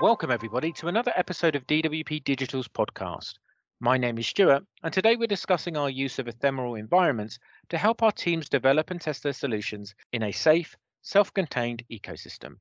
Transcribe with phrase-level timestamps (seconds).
[0.00, 3.34] Welcome, everybody, to another episode of DWP Digital's podcast.
[3.80, 7.38] My name is Stuart, and today we're discussing our use of ephemeral environments
[7.68, 12.54] to help our teams develop and test their solutions in a safe, self contained ecosystem.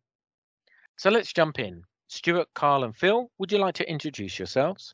[0.98, 1.82] So let's jump in.
[2.10, 4.94] Stuart, Carl, and Phil, would you like to introduce yourselves?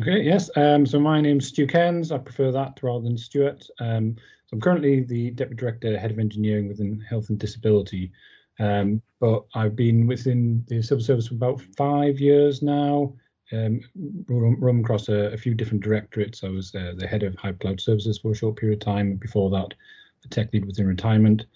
[0.00, 0.50] Okay, yes.
[0.54, 2.12] Um, so my name's Stu Cairns.
[2.12, 3.66] I prefer that rather than Stuart.
[3.80, 4.14] Um,
[4.46, 8.12] so I'm currently the Deputy Director, Head of Engineering within Health and Disability.
[8.60, 13.14] Um, but I've been within the civil service for about five years now.
[13.52, 13.80] Um,
[14.28, 16.44] run, across a, a, few different directorates.
[16.44, 19.16] I was uh, the head of Hive Cloud Services for a short period of time.
[19.16, 19.74] Before that,
[20.22, 21.46] the tech lead within retirement.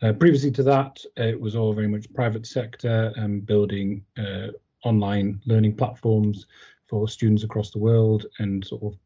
[0.00, 4.48] Uh, previously to that, it was all very much private sector and um, building uh,
[4.84, 6.46] online learning platforms
[6.88, 8.96] for students across the world and sort of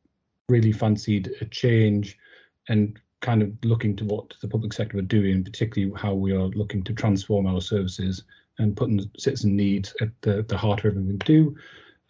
[0.49, 2.19] really fancied a change
[2.69, 6.49] and kind of looking to what the public sector are doing, particularly how we are
[6.49, 8.25] looking to transform our services
[8.59, 11.57] and putting citizen needs at the, the heart of everything we do.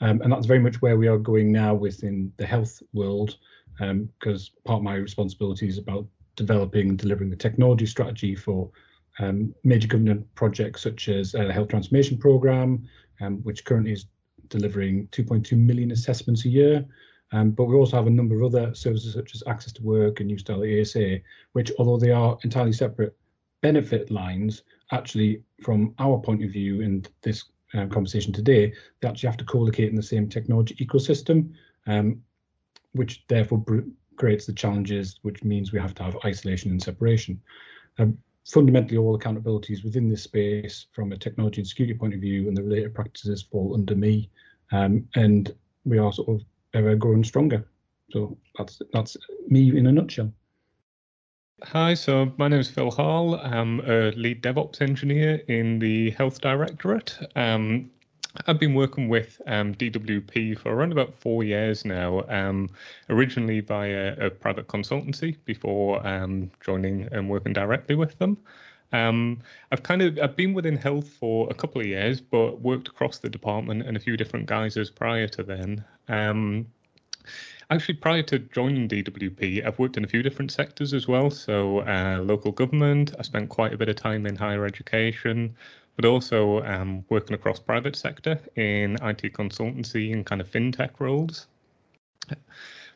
[0.00, 3.36] Um, and that's very much where we are going now within the health world,
[3.78, 8.68] because um, part of my responsibility is about developing and delivering the technology strategy for
[9.20, 12.88] um, major government projects such as uh, the Health Transformation Programme,
[13.20, 14.06] um, which currently is
[14.48, 16.84] delivering 2.2 million assessments a year.
[17.32, 20.20] Um, but we also have a number of other services such as Access to Work
[20.20, 21.18] and New Style ESA,
[21.52, 23.16] which, although they are entirely separate
[23.60, 29.28] benefit lines, actually, from our point of view in this uh, conversation today, they actually
[29.28, 31.50] have to co-locate in the same technology ecosystem,
[31.86, 32.22] um,
[32.92, 33.64] which therefore
[34.16, 37.40] creates the challenges, which means we have to have isolation and separation.
[37.98, 42.46] Um, fundamentally, all accountabilities within this space from a technology and security point of view
[42.46, 44.30] and the related practices fall under me.
[44.72, 47.66] Um, and we are sort of ever growing stronger.
[48.10, 49.16] So that's that's
[49.48, 50.32] me in a nutshell.
[51.62, 53.36] Hi, so my name is Phil Hall.
[53.36, 57.16] I'm a lead DevOps engineer in the Health Directorate.
[57.36, 57.90] Um,
[58.46, 62.68] I've been working with um, DWP for around about four years now, um,
[63.08, 68.36] originally via a private consultancy before um, joining and working directly with them.
[68.94, 69.40] Um,
[69.72, 73.18] I've kind of I've been within health for a couple of years, but worked across
[73.18, 75.84] the department and a few different guises prior to then.
[76.08, 76.66] Um,
[77.70, 81.28] actually, prior to joining DWP, I've worked in a few different sectors as well.
[81.30, 85.56] So, uh, local government, I spent quite a bit of time in higher education,
[85.96, 91.48] but also um, working across private sector in IT consultancy and kind of fintech roles.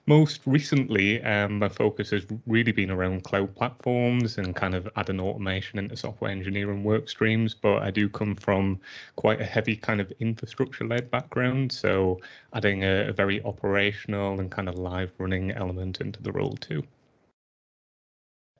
[0.08, 5.20] Most recently, um, my focus has really been around cloud platforms and kind of adding
[5.20, 7.52] automation into software engineering work streams.
[7.52, 8.80] But I do come from
[9.16, 11.70] quite a heavy kind of infrastructure led background.
[11.72, 12.20] So
[12.54, 16.82] adding a, a very operational and kind of live running element into the role too.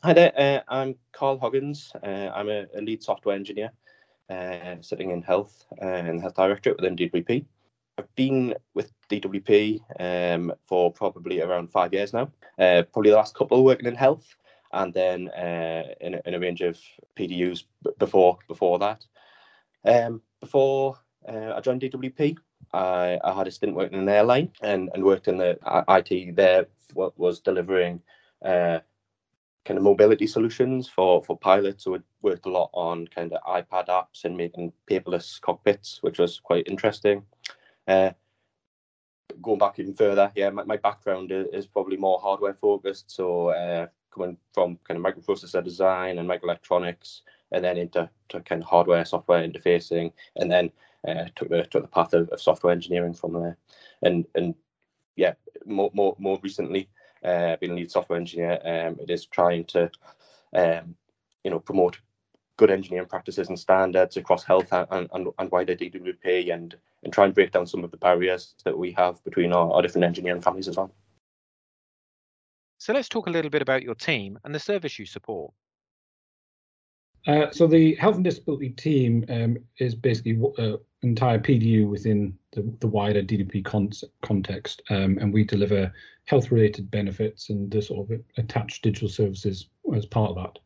[0.03, 1.93] Hi there, uh, I'm Carl Hoggins.
[2.03, 3.73] Uh, I'm a, a, lead software engineer
[4.29, 7.47] uh, sitting in health uh, and health directorate within DWP.
[7.97, 12.31] I've been with DWP um, for probably around five years now.
[12.59, 14.37] Uh, probably the last couple working in health,
[14.73, 16.79] and then uh, in, a, in, a, range of
[17.17, 17.65] PDUs
[17.99, 19.05] before before that.
[19.85, 22.37] Um, before uh, I joined DWP,
[22.73, 25.59] I, I, had a stint working in an airline and, and worked in the
[25.89, 26.67] IT there.
[26.95, 28.01] What was delivering
[28.45, 28.81] uh,
[29.69, 31.85] kind of mobility solutions for for pilots.
[31.85, 36.19] So we worked a lot on kind of iPad apps and making paperless cockpits, which
[36.19, 37.23] was quite interesting.
[37.87, 38.11] Uh,
[39.43, 43.11] going back even further, yeah, my, my background is, probably more hardware focused.
[43.11, 47.23] So uh, coming from kind of microprocessor design and microelectronics,
[47.53, 48.09] and then into
[48.45, 50.71] kind of hardware, software interfacing, and then
[51.07, 53.57] uh, took the took the path of, of, software engineering from there.
[54.03, 54.55] And and
[55.17, 55.35] yeah,
[55.65, 56.89] more more more recently,
[57.25, 59.91] uh, being a lead software engineer, um, it is trying to
[60.55, 60.97] um,
[61.45, 61.99] you know promote
[62.59, 67.25] good engineering practices and standards across health and, and, and wider DWP and, and try
[67.25, 70.43] and break down some of the barriers that we have between our, our different engineering
[70.43, 70.93] families as well.
[72.77, 75.53] So let's talk a little bit about your team and the service you support.
[77.27, 82.37] Uh, so the health and disability team um, is basically an uh, entire PDU within
[82.53, 83.91] the, the wider DWP con
[84.23, 85.93] context, um, and we deliver
[86.25, 90.59] health-related benefits and the sort of attached digital services as part of that.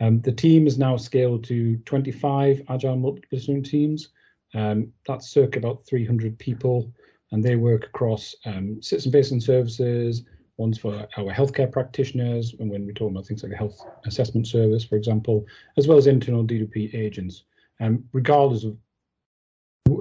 [0.00, 4.08] Um, the team is now scaled to 25 agile multidisciplinary teams.
[4.54, 6.90] Um, that's circa about 300 people,
[7.32, 10.24] and they work across um, citizen-facing services,
[10.56, 14.46] ones for our healthcare practitioners, and when we're talking about things like a health assessment
[14.46, 17.44] service, for example, as well as internal DWP agents.
[17.80, 18.76] Um, regardless of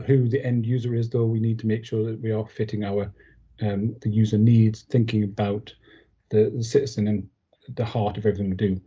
[0.06, 2.84] who the end user is, though, we need to make sure that we are fitting
[2.84, 3.12] our
[3.62, 5.74] um, the user needs, thinking about
[6.30, 7.28] the, the citizen and
[7.76, 8.82] the heart of everything we do.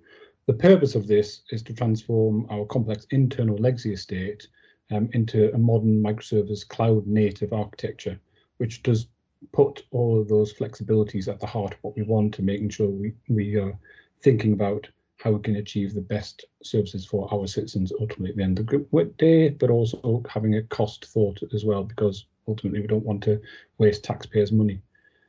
[0.46, 4.48] The purpose of this is to transform our complex internal legacy estate
[4.90, 8.18] um, into a modern microservice cloud native architecture,
[8.56, 9.06] which does
[9.52, 12.88] put all of those flexibilities at the heart of what we want to making sure
[12.88, 13.78] we, we are
[14.20, 18.42] thinking about how we can achieve the best services for our citizens ultimately at the
[18.42, 22.80] end of the group day, but also having a cost thought as well, because ultimately
[22.80, 23.40] we don't want to
[23.78, 24.82] waste taxpayers' money.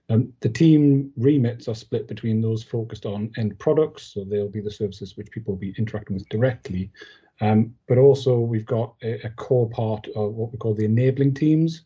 [0.10, 4.62] Um, the team remits are split between those focused on end products, so they'll be
[4.62, 6.92] the services which people will be interacting with directly.
[7.42, 11.34] Um, but also we've got a, a, core part of what we call the enabling
[11.34, 11.86] teams.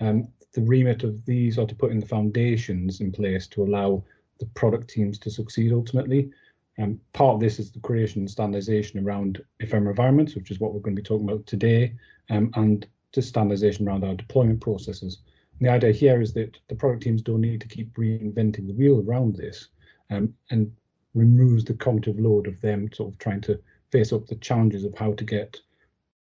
[0.00, 4.02] Um, the remit of these are to put in the foundations in place to allow
[4.38, 6.30] the product teams to succeed ultimately.
[6.78, 10.72] Um, part of this is the creation and standardization around ephemeral environments, which is what
[10.72, 11.94] we're going to be talking about today,
[12.30, 15.18] um, and to standardization around our deployment processes.
[15.58, 18.74] And the idea here is that the product teams don't need to keep reinventing the
[18.74, 19.68] wheel around this
[20.10, 20.70] um, and
[21.14, 23.58] removes the cognitive load of them sort of trying to
[23.90, 25.58] face up the challenges of how to get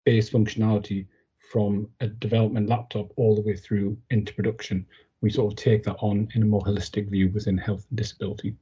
[0.04, 1.08] base functionality
[1.52, 4.86] from a development laptop all the way through into production.
[5.22, 8.56] We sort of take that on in a more holistic view within health and disability.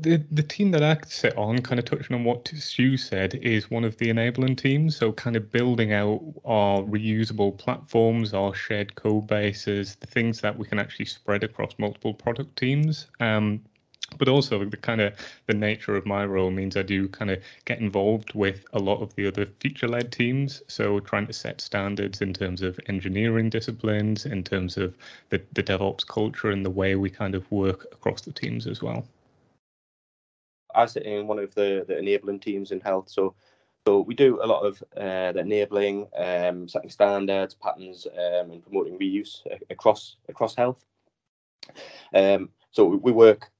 [0.00, 3.70] The the team that I sit on, kind of touching on what Stu said, is
[3.70, 4.96] one of the enabling teams.
[4.96, 10.56] So kind of building out our reusable platforms, our shared code bases, the things that
[10.58, 13.06] we can actually spread across multiple product teams.
[13.20, 13.62] Um,
[14.16, 15.14] but also the kind of
[15.46, 19.02] the nature of my role means I do kind of get involved with a lot
[19.02, 20.62] of the other feature-led teams.
[20.68, 24.96] So trying to set standards in terms of engineering disciplines, in terms of
[25.28, 28.82] the, the DevOps culture and the way we kind of work across the teams as
[28.82, 29.06] well.
[30.78, 33.08] I sit in one of the, the enabling teams in health.
[33.08, 33.34] So
[33.86, 38.62] so we do a lot of uh, the enabling, um, setting standards, patterns, um, and
[38.62, 39.40] promoting reuse
[39.70, 40.84] across across health.
[42.14, 43.50] Um, so we work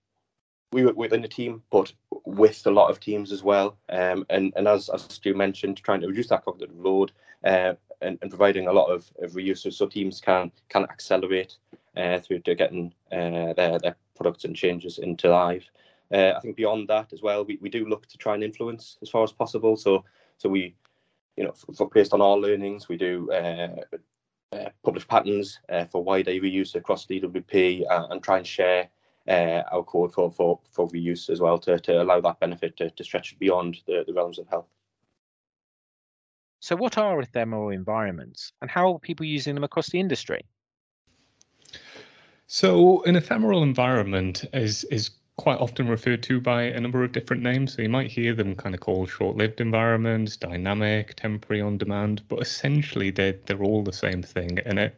[0.71, 1.93] we work within the team, but
[2.27, 3.79] with a lot of teams as well.
[3.89, 7.13] Um, and and as as Stu mentioned, trying to reduce that cognitive load
[7.45, 11.57] uh, and, and providing a lot of, of reuse so teams can can accelerate
[11.97, 15.65] uh, through to getting uh, their their products and changes into live.
[16.13, 18.99] Uh, I think beyond that as well, we, we do look to try and influence
[19.03, 19.77] as far as possible.
[19.77, 20.05] So
[20.39, 20.75] so we,
[21.37, 23.83] you know, for, based on our learnings, we do uh,
[24.53, 28.89] uh, publish patterns uh, for wider reuse across DWP uh, and try and share
[29.27, 32.91] uh, our code for, for, for reuse as well to, to allow that benefit to,
[32.91, 34.69] to stretch beyond the, the realms of health.
[36.61, 40.41] So, what are ephemeral environments and how are people using them across the industry?
[42.47, 47.43] So, an ephemeral environment is is quite often referred to by a number of different
[47.43, 47.73] names.
[47.73, 52.43] So you might hear them kind of called short-lived environments, dynamic, temporary on demand, but
[52.43, 54.59] essentially they're they're all the same thing.
[54.59, 54.97] And at,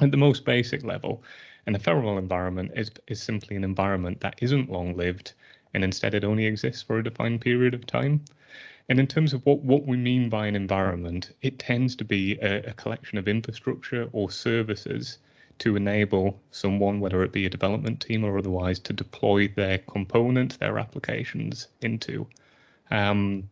[0.00, 1.22] at the most basic level,
[1.66, 5.34] an ephemeral environment is is simply an environment that isn't long-lived
[5.74, 8.24] and instead it only exists for a defined period of time.
[8.88, 12.38] And in terms of what, what we mean by an environment, it tends to be
[12.40, 15.18] a, a collection of infrastructure or services
[15.58, 20.56] to enable someone, whether it be a development team or otherwise, to deploy their components,
[20.56, 22.26] their applications into.
[22.90, 23.48] Um,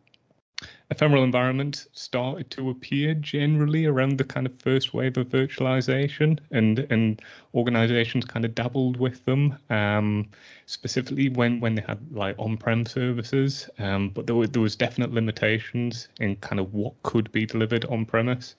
[0.90, 6.80] ephemeral environments started to appear generally around the kind of first wave of virtualization, and
[6.90, 7.22] and
[7.54, 10.28] organizations kind of dabbled with them, um,
[10.66, 13.68] specifically when when they had like on-prem services.
[13.78, 17.84] Um, but there were there was definite limitations in kind of what could be delivered
[17.86, 18.54] on premise.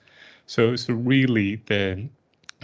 [0.46, 2.08] So so really the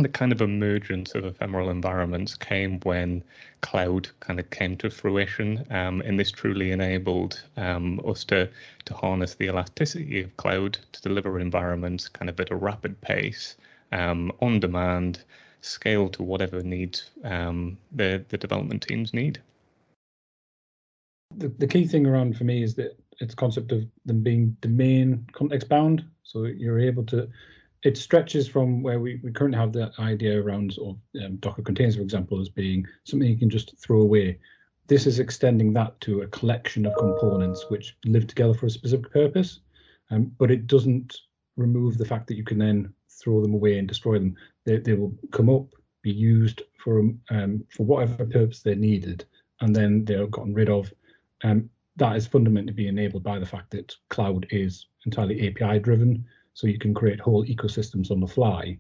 [0.03, 3.23] the kind of emergence of ephemeral environments came when
[3.61, 8.49] cloud kind of came to fruition, um, and this truly enabled um, us to
[8.85, 13.57] to harness the elasticity of cloud to deliver environments kind of at a rapid pace,
[13.93, 15.23] um, on demand,
[15.61, 19.41] scale to whatever needs um, the the development teams need.
[21.37, 25.27] The, the key thing around for me is that it's concept of them being domain
[25.33, 27.29] context bound, so you're able to
[27.83, 31.63] it stretches from where we, we currently have the idea around sort of um, Docker
[31.63, 34.39] containers, for example, as being something you can just throw away.
[34.87, 39.11] This is extending that to a collection of components which live together for a specific
[39.13, 39.61] purpose,
[40.11, 41.17] um, but it doesn't
[41.57, 44.37] remove the fact that you can then throw them away and destroy them.
[44.65, 45.67] They, they will come up,
[46.03, 46.99] be used for
[47.31, 49.25] um, for whatever purpose they're needed,
[49.61, 50.93] and then they're gotten rid of.
[51.45, 56.25] Um, that is fundamentally be enabled by the fact that cloud is entirely API driven
[56.61, 58.79] so you can create whole ecosystems on the fly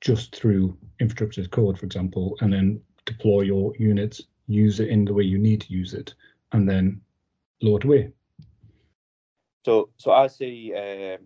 [0.00, 5.04] just through infrastructure as code, for example, and then deploy your units, use it in
[5.04, 6.14] the way you need to use it,
[6.52, 6.98] and then
[7.60, 8.10] it away.
[9.66, 11.18] So, so I see uh,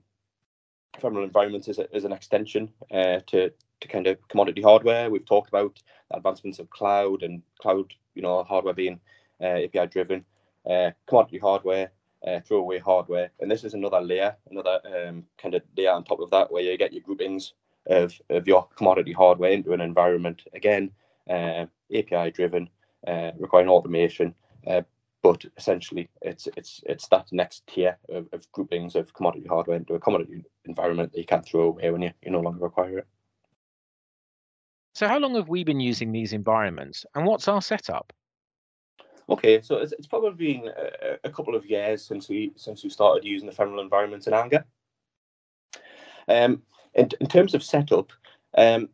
[0.96, 5.08] ephemeral environments as, a, as an extension uh, to to kind of commodity hardware.
[5.08, 9.00] We've talked about advancements of cloud and cloud, you know, hardware being
[9.40, 10.24] uh, API driven.
[10.68, 11.92] Uh, commodity hardware
[12.26, 13.30] uh, throwaway hardware.
[13.40, 16.62] And this is another layer, another um, kind of layer on top of that, where
[16.62, 17.54] you get your groupings
[17.86, 20.42] of, of your commodity hardware into an environment.
[20.54, 20.90] Again,
[21.28, 22.68] uh, API driven,
[23.06, 24.34] uh, requiring automation.
[24.66, 24.82] Uh,
[25.22, 29.94] but essentially, it's it's it's that next tier of, of, groupings of commodity hardware into
[29.94, 33.06] a commodity environment that you can't throw away when you, you no longer require it.
[34.94, 38.12] So, how long have we been using these environments, and what's our setup?
[39.30, 42.90] Okay, so it's, it's probably been a, a, couple of years since we since we
[42.90, 44.64] started using the ephemeral environments in Anger.
[46.26, 46.62] Um,
[46.94, 48.12] in, in terms of setup,
[48.58, 48.88] um,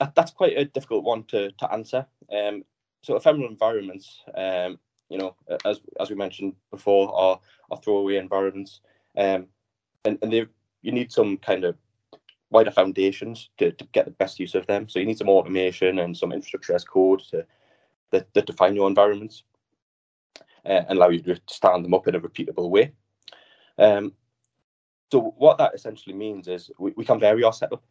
[0.00, 2.06] that, that's quite a difficult one to, to answer.
[2.36, 2.64] Um,
[3.02, 7.38] so ephemeral environments, um, you know, as as we mentioned before, are,
[7.70, 8.80] are throwaway environments,
[9.16, 9.46] um,
[10.04, 10.46] and and they
[10.82, 11.76] you need some kind of
[12.50, 14.88] wider foundations to, to get the best use of them.
[14.88, 17.46] So you need some automation and some infrastructure as code to
[18.10, 19.44] that, that define your environments
[20.64, 22.92] uh, and allow you to stand them up in a repeatable way.
[23.78, 24.12] Um,
[25.10, 27.82] so what that essentially means is we, we can vary our setup.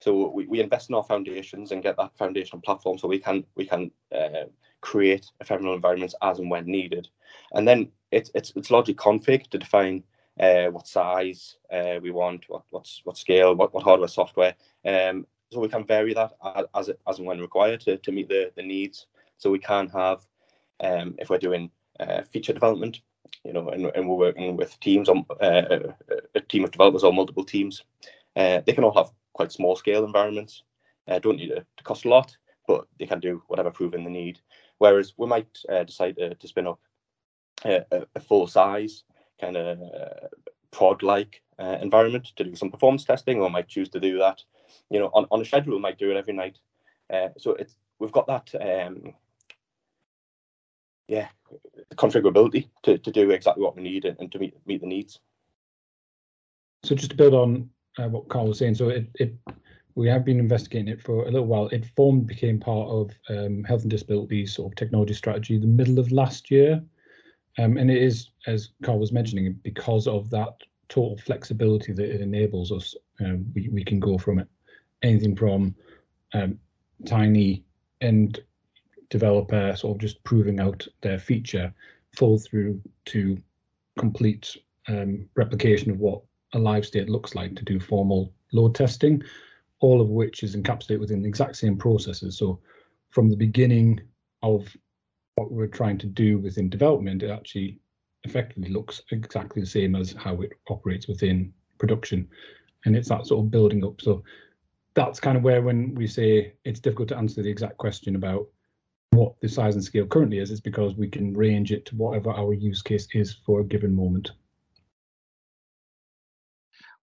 [0.00, 3.44] So we, we invest in our foundations and get that foundational platform so we can
[3.54, 4.46] we can uh,
[4.80, 7.08] create ephemeral environments as and when needed.
[7.52, 10.02] And then it's it's it's largely config to define
[10.40, 14.54] uh, what size uh, we want, what what's what scale, what, what hardware, software.
[14.84, 16.32] Um, so we can vary that
[16.74, 19.06] as as and when required to, to meet the, the needs
[19.42, 20.24] so we can have,
[20.80, 21.68] um, if we're doing
[21.98, 23.00] uh, feature development,
[23.44, 25.78] you know, and, and we're working with teams on uh,
[26.36, 27.82] a team of developers or multiple teams,
[28.36, 30.62] uh, they can all have quite small scale environments.
[31.08, 32.36] Uh, don't need to, to, cost a lot,
[32.68, 34.38] but they can do whatever proven they need.
[34.78, 36.78] Whereas we might uh, decide to, to, spin up
[37.64, 37.84] a,
[38.14, 39.02] a full size
[39.40, 40.28] kind of uh,
[40.70, 44.40] prod like uh, environment to do some performance testing, or might choose to do that,
[44.88, 45.74] you know, on, on a schedule.
[45.74, 46.58] We might do it every night.
[47.12, 49.14] Uh, so it's we've got that um,
[51.08, 51.28] yeah,
[51.94, 55.20] configurability to, to do exactly what we need and, and to meet meet the needs.
[56.84, 59.34] So just to build on uh, what Carl was saying, so it, it
[59.94, 61.68] we have been investigating it for a little while.
[61.68, 65.98] It formed became part of um, health and disability sort of technology strategy the middle
[65.98, 66.82] of last year,
[67.58, 70.54] um, and it is as Carl was mentioning because of that
[70.88, 72.94] total flexibility that it enables us.
[73.20, 74.48] Um, we we can go from it
[75.02, 75.74] anything from
[76.34, 76.58] um,
[77.06, 77.64] tiny
[78.00, 78.40] and
[79.12, 81.72] developer sort of just proving out their feature
[82.16, 83.38] full through to
[83.98, 84.56] complete
[84.88, 86.22] um, replication of what
[86.54, 89.22] a live state looks like to do formal load testing,
[89.80, 92.38] all of which is encapsulated within the exact same processes.
[92.38, 92.58] So
[93.10, 94.00] from the beginning
[94.42, 94.74] of
[95.34, 97.80] what we're trying to do within development, it actually
[98.24, 102.26] effectively looks exactly the same as how it operates within production.
[102.86, 104.00] And it's that sort of building up.
[104.00, 104.24] So
[104.94, 108.46] that's kind of where when we say it's difficult to answer the exact question about
[109.12, 112.30] what the size and scale currently is, is because we can range it to whatever
[112.30, 114.32] our use case is for a given moment.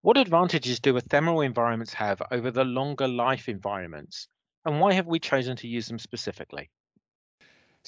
[0.02, 4.28] What advantages do ephemeral environments have over the longer life environments?
[4.66, 6.70] And why have we chosen to use them specifically?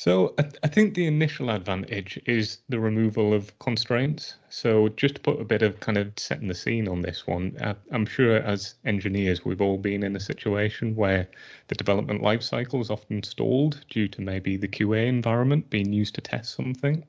[0.03, 4.33] So I, I, think the initial advantage is the removal of constraints.
[4.49, 7.55] So just to put a bit of kind of setting the scene on this one,
[7.61, 11.27] I, I'm sure as engineers we've all been in a situation where
[11.67, 16.21] the development lifecycle is often stalled due to maybe the QA environment being used to
[16.21, 17.03] test something.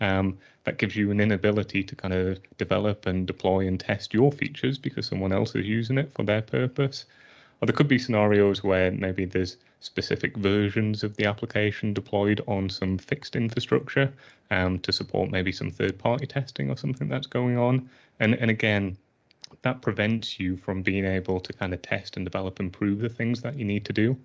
[0.00, 4.32] Um, that gives you an inability to kind of develop and deploy and test your
[4.32, 7.04] features because someone else is using it for their purpose.
[7.60, 12.68] Or there could be scenarios where maybe there's specific versions of the application deployed on
[12.68, 14.12] some fixed infrastructure
[14.50, 17.88] um, to support maybe some third-party testing or something that's going on.
[18.20, 18.96] And and again,
[19.62, 23.08] that prevents you from being able to kind of test and develop and prove the
[23.08, 24.16] things that you need to do.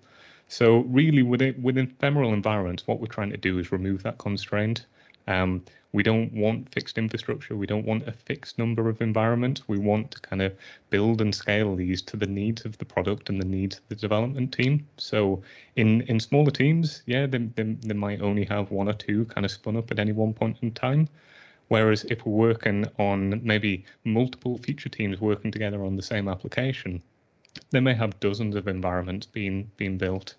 [0.48, 4.86] So really, within within ephemeral environments, what we're trying to do is remove that constraint.
[5.26, 5.62] Um,
[5.92, 7.56] we don't want fixed infrastructure.
[7.56, 9.68] We don't want a fixed number of environments.
[9.68, 10.52] We want to kind of
[10.90, 13.94] build and scale these to the needs of the product and the needs of the
[13.94, 14.88] development team.
[14.96, 15.42] So
[15.76, 19.44] in in smaller teams, yeah, they, they, they might only have one or two kind
[19.44, 21.08] of spun up at any one point in time.
[21.68, 27.02] Whereas if we're working on maybe multiple feature teams working together on the same application,
[27.70, 30.34] they may have dozens of environments being being built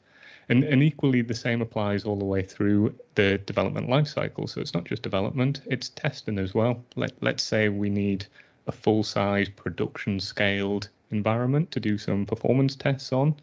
[0.50, 4.48] and, and equally, the same applies all the way through the development lifecycle.
[4.48, 6.84] So it's not just development, it's testing as well.
[6.96, 8.25] Let, let's say we need
[8.68, 13.36] a full size production scaled environment to do some performance tests on.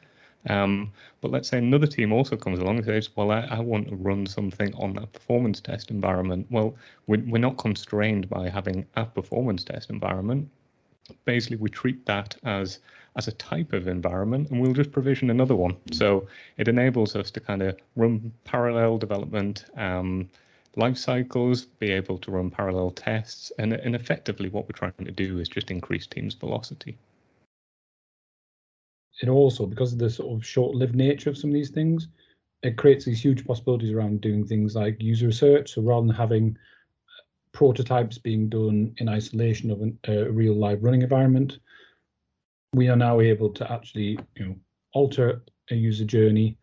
[0.49, 3.89] Um, but let's say another team also comes along and says, well, I, I, want
[3.89, 6.49] to run something on that performance test environment.
[6.51, 6.75] Well,
[7.07, 10.49] we're, we're not constrained by having a performance test environment.
[11.25, 12.81] Basically, we treat that as
[13.17, 15.77] as a type of environment, and we'll just provision another one.
[15.93, 16.27] So
[16.57, 20.29] it enables us to kind of run parallel development, um,
[20.77, 25.11] life cycles, be able to run parallel tests, and, and effectively what we're trying to
[25.11, 26.97] do is just increase teams' velocity.
[29.21, 32.09] It also, because of the sort of short-lived nature of some of these things,
[32.63, 35.75] it creates these huge possibilities around doing things like user research.
[35.75, 36.57] So rather than having
[37.53, 41.59] prototypes being done in isolation of an, a real live running environment,
[42.75, 44.57] we are now able to actually, you know,
[44.95, 46.57] alter a user journey,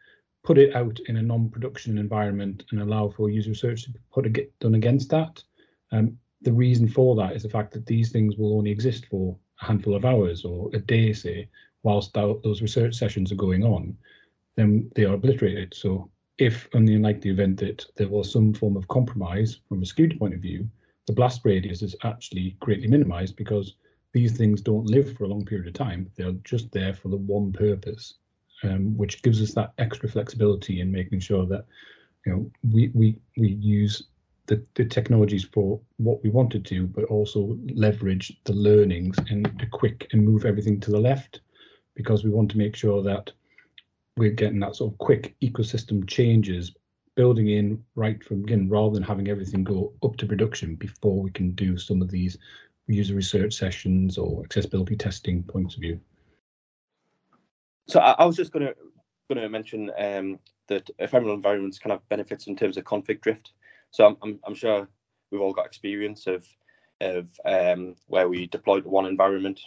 [0.44, 4.32] put it out in a non-production environment, and allow for user research to be put
[4.34, 5.44] get done against that.
[5.92, 9.38] Um, the reason for that is the fact that these things will only exist for
[9.62, 11.50] a handful of hours or a day, say,
[11.84, 13.96] whilst those research sessions are going on,
[14.56, 15.74] then they are obliterated.
[15.74, 19.86] So if, in the unlikely event that there was some form of compromise from a
[19.86, 20.68] security point of view,
[21.08, 23.76] the blast radius is actually greatly minimized because
[24.14, 26.10] these things don't live for a long period of time.
[26.16, 28.16] They're just there for the one purpose,
[28.64, 31.66] um, which gives us that extra flexibility in making sure that
[32.26, 34.04] you know we we we use
[34.48, 39.60] the, the technologies for what we wanted to, do, but also leverage the learnings and
[39.60, 41.42] to quick and move everything to the left
[41.96, 43.32] because we want to make sure that
[44.18, 46.74] we're getting that sort of quick ecosystem changes
[47.16, 51.30] building in right from begin rather than having everything go up to production before we
[51.32, 52.38] can do some of these
[52.90, 56.00] user research sessions or accessibility testing points of view.
[57.88, 58.76] So I, I was just going to
[59.30, 63.52] going to mention um, that ephemeral environments kind of benefits in terms of config drift.
[63.92, 64.88] So I'm, I'm, I'm sure
[65.30, 66.48] we've all got experience of
[67.02, 69.62] of um, where we deployed one environment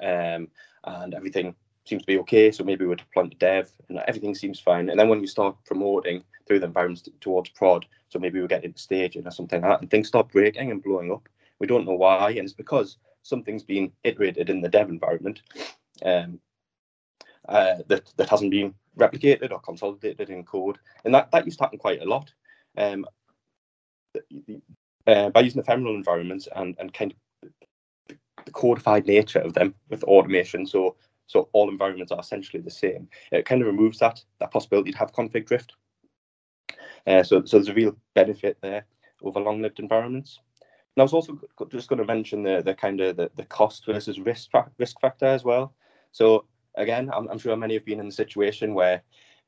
[0.00, 0.48] um,
[0.84, 1.54] and everything
[1.84, 2.52] seems to be okay.
[2.52, 4.88] So maybe we're deploying to dev and everything seems fine.
[4.88, 8.64] And then when you start promoting through the environments towards prod, so maybe we get
[8.64, 11.28] into staging or something like that, and things start breaking and blowing up.
[11.58, 15.42] We don't know why, and it's because something's been iterated in the dev environment
[16.04, 16.38] um,
[17.48, 21.64] uh, that that hasn't been replicated or consolidated in code, and that that used to
[21.64, 22.32] happen quite a lot.
[22.76, 23.06] Um,
[25.06, 27.50] uh, by using ephemeral environments and and kind of
[28.44, 30.96] the codified nature of them with automation, so
[31.26, 33.08] so all environments are essentially the same.
[33.32, 35.74] It kind of removes that that possibility to have config drift.
[37.06, 38.84] Uh, so, so there's a real benefit there
[39.22, 40.40] over long-lived environments.
[40.96, 43.84] And I was also just going to mention the the kind of the, the cost
[43.84, 45.74] versus risk risk factor as well.
[46.12, 49.02] So again, I'm, I'm sure many have been in the situation where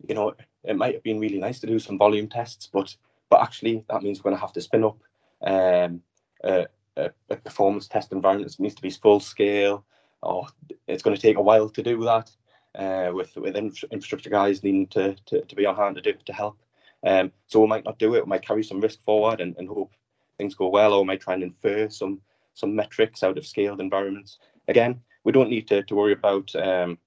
[0.07, 0.35] you know
[0.65, 2.95] it might have been really nice to do some volume tests, but
[3.31, 4.99] but actually that means we're going to have to spin up
[5.47, 6.03] um,
[6.45, 9.85] a, a, a performance test environment that needs to be full scale
[10.23, 10.47] or
[10.87, 12.31] it's going to take a while to do that.
[12.75, 16.33] Uh, with with infrastructure guys needing to, to, to be on hand to do to
[16.33, 16.59] help.
[17.05, 18.25] Um, so we might not do it.
[18.25, 19.93] We might carry some risk forward and, and hope
[20.39, 22.21] things go well, or we might try and infer some
[22.55, 24.39] some metrics out of scaled environments.
[24.67, 26.99] Again, we don't need to, to worry about um,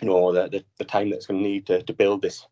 [0.00, 2.46] you know the, the, the time that's going to need to, to build this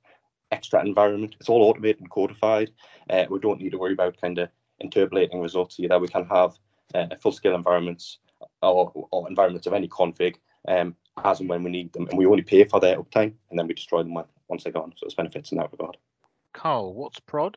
[0.50, 1.36] extra environment.
[1.40, 2.70] It's all automated and codified.
[3.10, 4.48] Uh, we don't need to worry about kind of
[4.80, 5.98] interpolating results either.
[5.98, 6.58] We can have
[6.94, 8.18] uh, full scale environments
[8.60, 10.36] or, or environments of any config
[10.68, 12.06] um, as and when we need them.
[12.08, 14.16] And we only pay for their uptime and then we destroy them
[14.48, 14.92] once they're gone.
[14.96, 15.96] So there's benefits in that regard.
[16.52, 17.56] Carl, what's prod?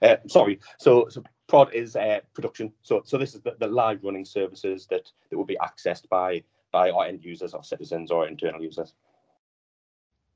[0.00, 2.72] Uh, sorry, so so prod is uh, production.
[2.82, 6.42] So so this is the, the, live running services that that will be accessed by
[6.72, 8.94] by our end users, our citizens, or internal users.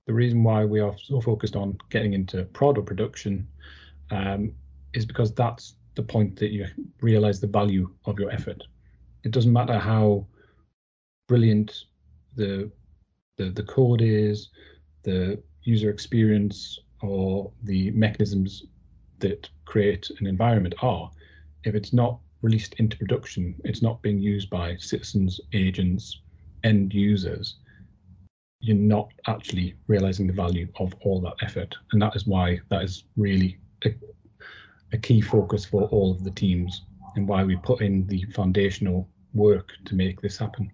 [0.06, 3.46] The reason why we are so focused on getting into prod or production
[4.10, 4.52] um,
[4.94, 6.66] is because that's the point that you
[7.00, 8.62] realize the value of your effort
[9.24, 10.26] it doesn't matter how
[11.26, 11.84] brilliant
[12.36, 12.70] the
[13.36, 14.48] the, the code is,
[15.04, 18.64] the user experience, or the mechanisms
[19.20, 21.10] that create an environment are.
[21.64, 26.20] If it's not released into production, it's not being used by citizens, agents,
[26.64, 27.56] end users,
[28.60, 31.74] you're not actually realizing the value of all that effort.
[31.92, 33.94] And that is why that is really a,
[34.92, 36.82] a key focus for all of the teams
[37.14, 40.70] and why we put in the foundational work to make this happen.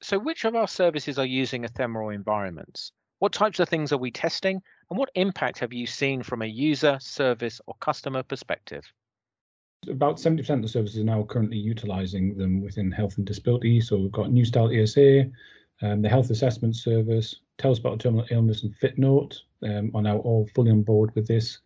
[0.00, 2.92] So, which of our services are using ephemeral environments?
[3.24, 4.60] What types of things are we testing?
[4.90, 8.84] And what impact have you seen from a user, service, or customer perspective?
[9.88, 13.80] About 70% of the services are now currently utilizing them within health and disability.
[13.80, 15.30] So, we've got New Style ESA,
[15.80, 20.70] um, the health assessment service, Telspot terminal illness, and FitNote um, are now all fully
[20.70, 21.60] on board with this.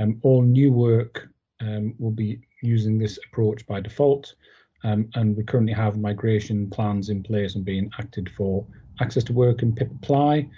[0.00, 1.28] Um, all new work
[1.60, 4.34] um, will be using this approach by default.
[4.82, 8.66] Um, and we currently have migration plans in place and being acted for
[9.00, 10.48] access to work and PIP apply.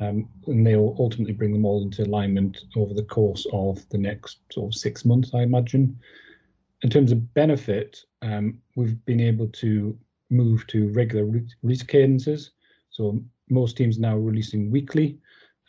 [0.00, 4.38] Um, and they'll ultimately bring them all into alignment over the course of the next
[4.52, 5.98] sort of six months, I imagine.
[6.82, 9.98] In terms of benefit, um, we've been able to
[10.30, 11.24] move to regular
[11.62, 12.50] release cadences.
[12.90, 15.18] So most teams now releasing weekly.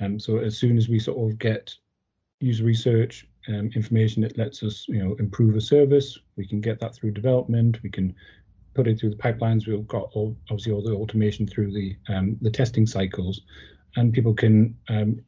[0.02, 1.74] Um, so as soon as we sort of get
[2.40, 6.18] user research um, information that lets us, you know, improve a service.
[6.36, 7.82] We can get that through development.
[7.82, 8.14] We can
[8.74, 9.68] put it through the pipelines.
[9.68, 13.42] We've got all, obviously all the automation through the um, the testing cycles,
[13.98, 15.20] and people can um,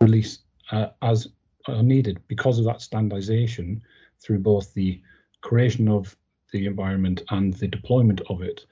[0.00, 0.38] release
[0.72, 1.28] uh, as
[1.68, 3.82] are needed because of that standardization
[4.20, 5.00] through both the
[5.40, 6.16] creation of
[6.52, 8.64] the environment and the deployment of it.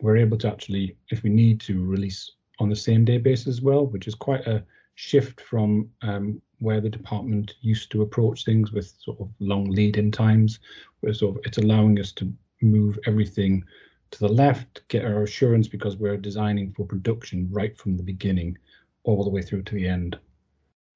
[0.00, 3.60] We're able to actually, if we need to, release on the same day basis as
[3.62, 4.64] well, which is quite a
[4.96, 9.96] shift from um, where the department used to approach things with sort of long lead
[9.96, 10.58] in times,
[11.00, 13.64] where sort of it's allowing us to move everything
[14.10, 18.58] to the left, get our assurance because we're designing for production right from the beginning
[19.04, 20.18] all the way through to the end.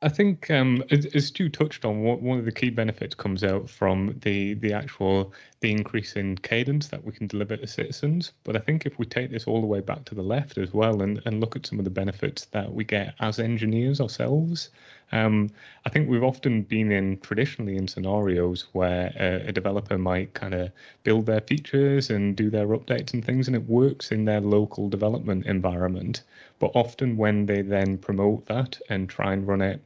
[0.02, 3.68] I think, um, as, as Stu touched on, one of the key benefits comes out
[3.68, 8.32] from the the actual the increase in cadence that we can deliver to citizens.
[8.44, 10.74] But I think if we take this all the way back to the left as
[10.74, 14.68] well and, and look at some of the benefits that we get as engineers ourselves,
[15.12, 15.48] um,
[15.86, 20.52] I think we've often been in traditionally in scenarios where a, a developer might kind
[20.52, 20.70] of
[21.04, 24.90] build their features and do their updates and things, and it works in their local
[24.90, 26.22] development environment.
[26.58, 29.82] But often when they then promote that and try and run it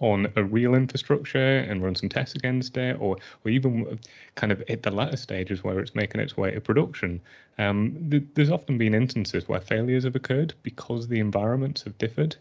[0.00, 3.98] on a real infrastructure and run some tests against it, or or even
[4.34, 7.20] kind of at the latter stages where it's making its way to production.
[7.58, 12.36] Um, th- there's often been instances where failures have occurred because the environments have differed.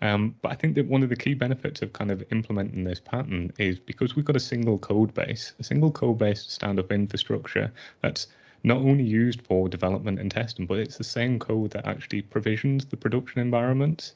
[0.00, 3.00] Um, but I think that one of the key benefits of kind of implementing this
[3.00, 6.92] pattern is because we've got a single code base, a single code base stand up
[6.92, 8.28] infrastructure that's
[8.64, 12.84] not only used for development and testing, but it's the same code that actually provisions
[12.84, 14.14] the production environments.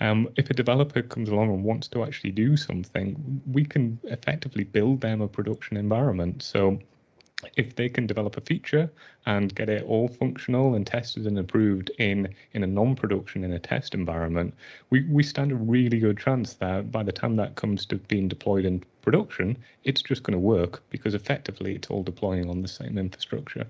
[0.00, 4.64] Um, if a developer comes along and wants to actually do something, we can effectively
[4.64, 6.42] build them a production environment.
[6.42, 6.78] So
[7.56, 8.90] if they can develop a feature
[9.26, 13.58] and get it all functional and tested and approved in in a non-production in a
[13.58, 14.54] test environment,
[14.90, 18.28] we, we stand a really good chance that by the time that comes to being
[18.28, 22.68] deployed in production, it's just going to work because effectively it's all deploying on the
[22.68, 23.66] same infrastructure.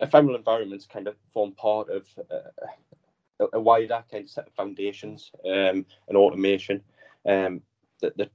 [0.00, 5.30] Ephemeral environments kind of form part of uh, a wider kind of set of foundations
[5.44, 6.82] um, and automation
[7.26, 7.60] um,
[8.00, 8.30] that, that,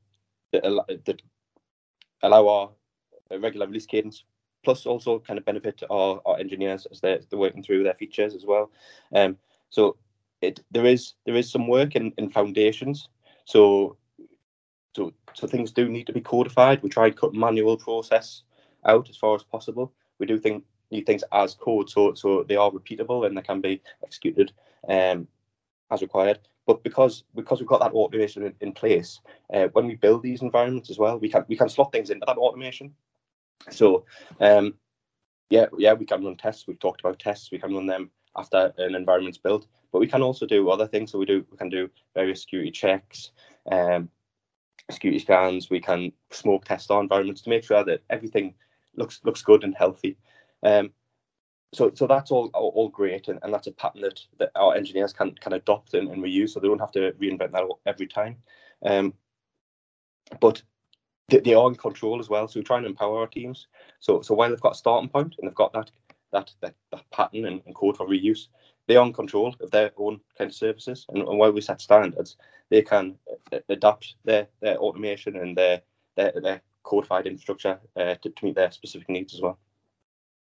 [0.52, 0.63] that,
[1.06, 1.21] that
[2.24, 4.24] allow our regular release cadence,
[4.63, 8.36] plus also kind of benefit our, our engineers as they're, they're working through their features
[8.36, 8.71] as well.
[9.15, 9.38] Um,
[9.69, 9.97] so
[10.41, 13.10] it there is there is some work in, in foundations.
[13.45, 13.97] So
[14.95, 16.82] so so things do need to be codified.
[16.82, 18.43] We try and cut manual process
[18.86, 19.93] out as far as possible.
[20.19, 23.62] We do think need things as code, so so they are repeatable and they can
[23.62, 24.51] be executed
[24.88, 25.27] um,
[25.89, 26.39] as required.
[26.67, 29.21] But because because we've got that automation in, in place,
[29.54, 32.25] uh, when we build these environments as well, we can we can slot things into
[32.27, 32.93] that automation.
[33.69, 34.06] So
[34.39, 34.75] um,
[35.49, 36.65] yeah, yeah, we can run tests.
[36.67, 37.51] We've talked about tests.
[37.51, 41.12] We can run them after an environment's built, but we can also do other things.
[41.12, 43.32] So we do we can do various security checks,
[43.71, 44.10] um,
[44.89, 45.69] security scans.
[45.69, 48.54] We can smoke test our environments to make sure that everything
[48.95, 50.17] looks looks good and healthy.
[50.63, 50.91] Um,
[51.74, 55.13] so so that's all all, great, and, and that's a pattern that, that our engineers
[55.13, 58.38] can can adopt and, and reuse, so they don't have to reinvent that every time.
[58.86, 59.13] Um,
[60.39, 60.62] but
[61.30, 62.47] they, they are in control as well.
[62.47, 63.67] So we try and empower our teams.
[64.00, 65.91] So so while they've got a starting point and they've got that
[66.34, 68.47] that that, that pattern and, and, code for reuse,
[68.88, 71.06] they are in control of their own kind of services.
[71.10, 72.38] And, and while we set standards,
[72.69, 73.15] they can
[73.54, 75.82] uh, adapt their their automation and their
[76.15, 79.58] their, their codified infrastructure uh, to, to meet their specific needs as well.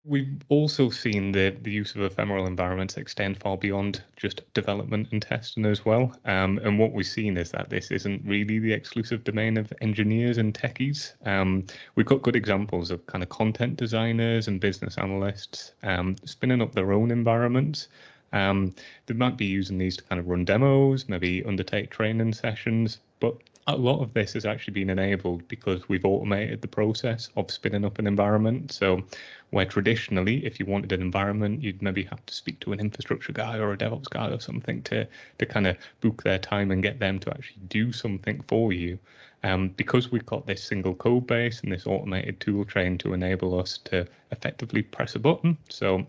[0.04, 5.20] We've also seen the, the use of ephemeral environments extend far beyond just development and
[5.20, 6.16] testing as well.
[6.24, 10.38] Um, and what we've seen is that this isn't really the exclusive domain of engineers
[10.38, 11.12] and techies.
[11.26, 16.62] Um, we've got good examples of kind of content designers and business analysts um, spinning
[16.62, 17.88] up their own environments.
[18.32, 18.74] Um,
[19.06, 23.36] they might be using these to kind of run demos, maybe undertake training sessions, but
[23.68, 27.84] a lot of this has actually been enabled because we've automated the process of spinning
[27.84, 28.72] up an environment.
[28.72, 29.02] So,
[29.50, 33.32] where traditionally, if you wanted an environment, you'd maybe have to speak to an infrastructure
[33.32, 35.06] guy or a DevOps guy or something to
[35.38, 38.98] to kind of book their time and get them to actually do something for you.
[39.44, 43.60] Um, because we've got this single code base and this automated tool chain to enable
[43.60, 45.58] us to effectively press a button.
[45.68, 46.06] So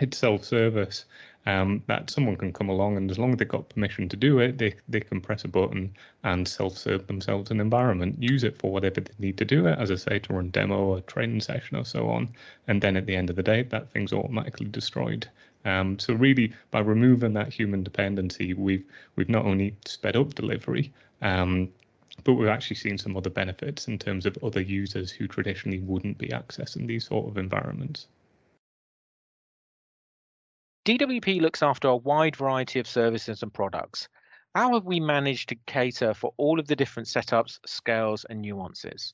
[0.00, 1.04] it's self-service
[1.48, 4.38] um, that someone can come along and as long as they've got permission to do
[4.38, 8.70] it, they, they can press a button and self-serve themselves an environment, use it for
[8.70, 11.78] whatever they need to do it, as I say, to run demo or training session
[11.78, 12.28] or so on.
[12.66, 15.26] And then at the end of the day, that thing's automatically destroyed.
[15.64, 18.84] Um, so really, by removing that human dependency, we've
[19.16, 21.70] we've not only sped up delivery, um,
[22.24, 26.18] but we've actually seen some other benefits in terms of other users who traditionally wouldn't
[26.18, 28.06] be accessing these sort of environments.
[30.88, 34.08] DWP looks after a wide variety of services and products.
[34.54, 39.12] how have we managed to cater for all of the different setups, scales, and nuances?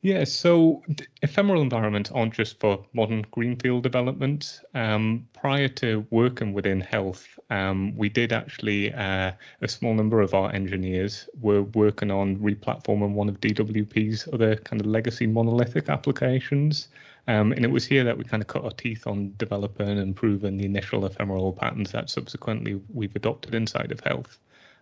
[0.00, 0.82] Yeah, so
[1.22, 4.60] ephemeral environments aren't just for modern greenfield development.
[4.74, 10.32] Um, prior to working within health, um, we did actually, uh, a small number of
[10.32, 16.88] our engineers were working on replatforming one of DWP's other kind of legacy monolithic applications.
[17.28, 20.00] Um, and it was here that we kind of cut our teeth on developing and
[20.00, 24.38] improving the initial ephemeral patterns that subsequently we've adopted inside of health.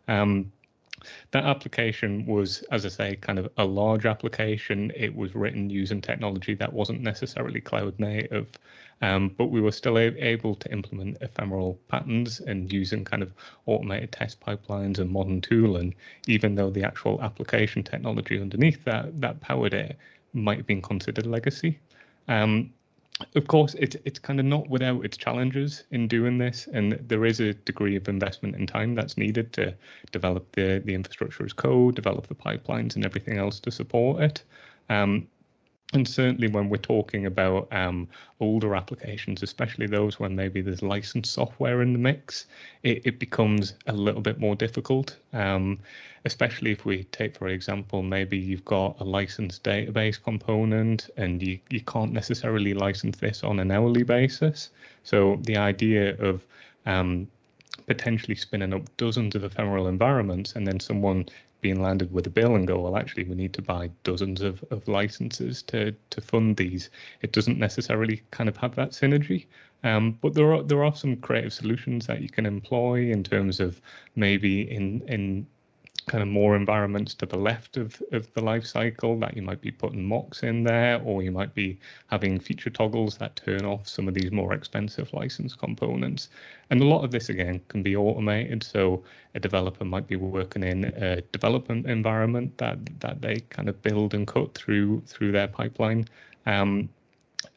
[0.06, 0.52] Um,
[1.32, 4.92] that application was, as I say, kind of a large application.
[4.94, 8.48] It was written using technology that wasn't necessarily cloud native,
[9.02, 13.34] um, but we were still a- able to implement ephemeral patterns and using kind of
[13.66, 15.94] automated test pipelines and modern tooling,
[16.28, 19.98] even though the actual application technology underneath that that powered it
[20.32, 21.80] might have been considered legacy.
[22.28, 22.72] Um,
[23.34, 27.24] of course, it's it's kind of not without its challenges in doing this, and there
[27.24, 29.74] is a degree of investment in time that's needed to
[30.12, 34.42] develop the the infrastructure as code, develop the pipelines, and everything else to support it.
[34.90, 35.28] Um,
[35.92, 38.08] and certainly when we're talking about um,
[38.40, 42.46] older applications, especially those when maybe there's licensed software in the mix,
[42.82, 45.16] it, it becomes a little bit more difficult.
[45.32, 45.78] Um,
[46.24, 51.56] especially if we take, for example, maybe you've got a licensed database component and you,
[51.70, 54.70] you can't necessarily license this on an hourly basis.
[55.04, 56.44] So the idea of
[56.84, 57.28] um,
[57.86, 61.28] potentially spinning up dozens of ephemeral environments and then someone
[61.66, 64.64] being landed with a bill and go, well, actually, we need to buy dozens of,
[64.70, 66.90] of licenses to to fund these.
[67.22, 69.46] It doesn't necessarily kind of have that synergy.
[69.82, 73.58] Um, but there are there are some creative solutions that you can employ in terms
[73.58, 73.80] of
[74.14, 75.46] maybe in in
[76.06, 79.60] kind of more environments to the left of, of the life cycle that you might
[79.60, 83.88] be putting mocks in there, or you might be having feature toggles that turn off
[83.88, 86.28] some of these more expensive license components.
[86.70, 88.62] And a lot of this, again, can be automated.
[88.62, 89.02] So
[89.34, 94.14] a developer might be working in a development environment that that they kind of build
[94.14, 96.06] and cut through through their pipeline.
[96.46, 96.88] Um,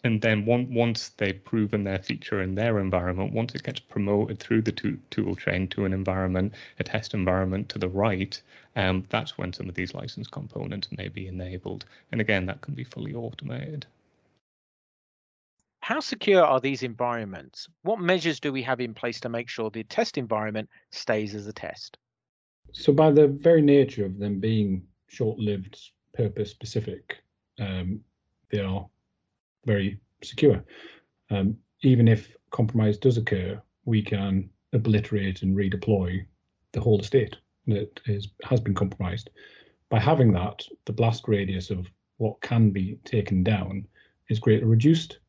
[0.03, 4.39] and then one, once they've proven their feature in their environment, once it gets promoted
[4.39, 8.41] through the to, tool chain to an environment, a test environment to the right,
[8.75, 11.85] um, that's when some of these license components may be enabled.
[12.11, 13.85] And again, that can be fully automated.
[15.81, 17.67] How secure are these environments?
[17.81, 21.47] What measures do we have in place to make sure the test environment stays as
[21.47, 21.97] a test?
[22.73, 25.79] So, by the very nature of them being short-lived,
[26.13, 27.17] purpose-specific,
[27.59, 28.01] um,
[28.51, 28.87] they are
[29.65, 30.63] very secure.
[31.29, 36.25] Um, even if compromise does occur, we can obliterate and redeploy
[36.71, 37.35] the whole estate
[37.67, 39.29] that is has been compromised.
[39.89, 43.87] By having that, the blast radius of what can be taken down
[44.29, 45.19] is greatly reduced.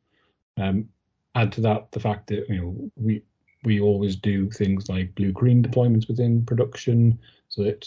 [0.56, 0.88] Um,
[1.34, 3.22] add to that the fact that you know we
[3.64, 7.86] we always do things like blue green deployments within production, so that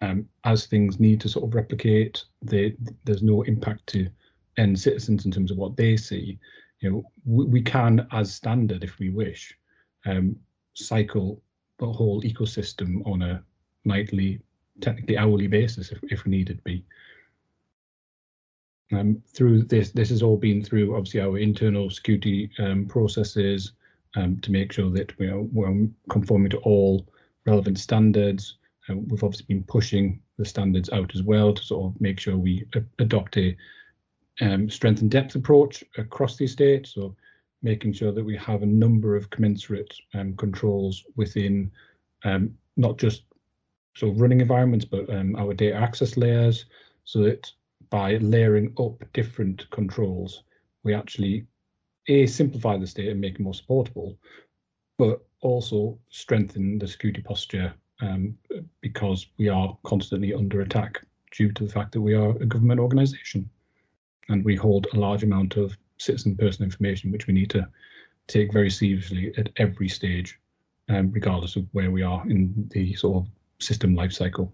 [0.00, 2.74] um, as things need to sort of replicate, they,
[3.04, 4.08] there's no impact to
[4.56, 6.38] end citizens in terms of what they see.
[6.80, 9.56] You know, we, we can, as standard, if we wish,
[10.06, 10.36] um,
[10.74, 11.42] cycle
[11.78, 13.42] the whole ecosystem on a
[13.84, 14.40] nightly,
[14.80, 16.84] technically hourly basis if, if needed be.
[18.92, 23.72] Um, through this, this has all been through obviously our internal security um, processes
[24.16, 27.06] um, to make sure that we are we're conforming to all
[27.46, 28.56] relevant standards.
[28.88, 32.36] Uh, we've obviously been pushing the standards out as well to sort of make sure
[32.36, 32.66] we
[32.98, 33.56] adopt a
[34.40, 36.86] um, strength and depth approach across the estate.
[36.86, 37.14] So
[37.62, 41.70] making sure that we have a number of commensurate um, controls within
[42.24, 43.24] um, not just
[43.94, 46.64] sort of running environments, but um, our data access layers,
[47.04, 47.50] so that
[47.90, 50.44] by layering up different controls,
[50.84, 51.46] we actually
[52.08, 54.16] a simplify the state and make it more supportable,
[54.96, 58.34] but also strengthen the security posture um,
[58.80, 62.80] because we are constantly under attack due to the fact that we are a government
[62.80, 63.48] organisation
[64.30, 67.68] and we hold a large amount of citizen personal information, which we need to
[68.26, 70.38] take very seriously at every stage,
[70.88, 74.52] um, regardless of where we are in the sort of system life cycle.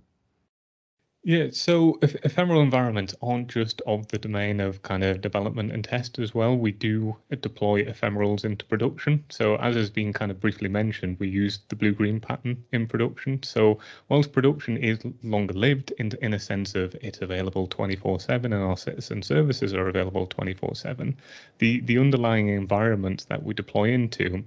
[1.28, 6.20] Yeah, so ephemeral environments aren't just of the domain of kind of development and test
[6.20, 6.56] as well.
[6.56, 9.24] We do deploy ephemerals into production.
[9.28, 13.42] So as has been kind of briefly mentioned, we use the blue-green pattern in production.
[13.42, 18.54] So whilst production is longer lived in, in a sense of it's available 24-7 and
[18.54, 21.12] our citizen services are available 24-7,
[21.58, 24.44] the, the underlying environments that we deploy into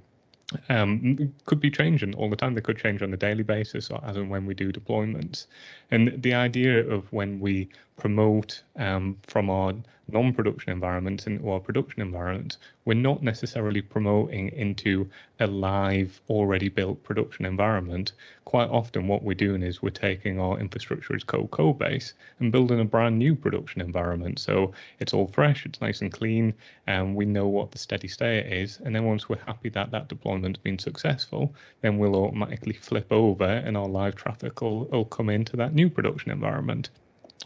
[0.70, 2.56] um, could be changing all the time.
[2.56, 5.48] They could change on a daily basis or as and when we do deployments.
[5.92, 9.74] And the idea of when we promote um, from our
[10.12, 15.08] non-production environments into our production environments, we're not necessarily promoting into
[15.40, 18.14] a live, already built production environment.
[18.46, 22.52] Quite often what we're doing is we're taking our infrastructure as code code base and
[22.52, 24.40] building a brand new production environment.
[24.40, 26.54] So it's all fresh, it's nice and clean,
[26.88, 28.80] and we know what the steady state is.
[28.84, 33.46] And then once we're happy that that deployment's been successful, then we'll automatically flip over
[33.46, 36.90] and our live traffic will, will come into that new production environment.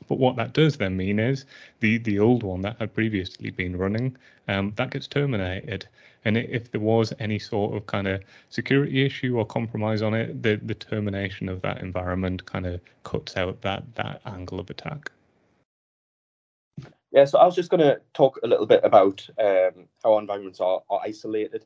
[0.07, 1.45] But what that does then mean is
[1.79, 5.87] the the old one that had previously been running, um, that gets terminated.
[6.25, 10.41] And if there was any sort of kind of security issue or compromise on it,
[10.41, 15.11] the, the termination of that environment kind of cuts out that that angle of attack.
[17.11, 20.59] Yeah, so I was just going to talk a little bit about um, how environments
[20.59, 21.65] are, are isolated.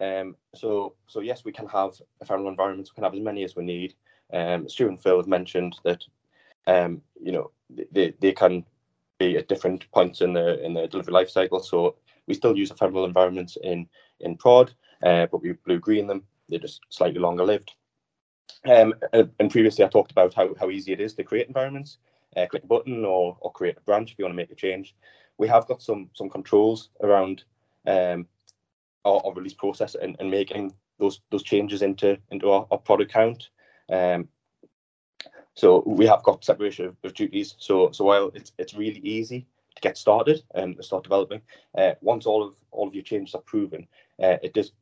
[0.00, 2.90] Um, so, so yes, we can have ephemeral environments.
[2.90, 3.94] We can have as many as we need.
[4.32, 6.04] Um, Stu and Phil have mentioned that
[6.66, 7.50] um, you know,
[7.92, 8.64] they, they can
[9.18, 11.60] be at different points in the in the delivery life cycle.
[11.60, 11.96] So
[12.26, 13.88] we still use ephemeral environments in
[14.20, 14.72] in prod,
[15.02, 16.24] uh, but we blue green them.
[16.48, 17.72] They're just slightly longer lived.
[18.68, 21.98] Um, and previously I talked about how, how easy it is to create environments.
[22.36, 24.54] Uh, click a button or, or create a branch if you want to make a
[24.54, 24.94] change.
[25.38, 27.44] We have got some some controls around
[27.86, 28.26] um,
[29.04, 33.00] our, our release process and, and making those those changes into into our, our prod
[33.00, 33.48] account.
[33.90, 34.28] Um,
[35.54, 37.54] so we have got separation of, of, duties.
[37.58, 41.42] So so while it's it's really easy to get started and um, start developing,
[41.76, 43.86] uh, once all of all of your changes are proven,
[44.22, 44.72] uh, it does.